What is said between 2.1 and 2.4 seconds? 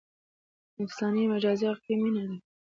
ده.